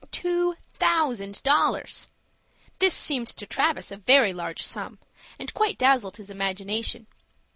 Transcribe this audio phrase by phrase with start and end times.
[0.11, 2.07] Two thousand dollars!
[2.79, 4.97] This seemed to Travis a very large sum,
[5.37, 7.05] and quite dazzled his imagination.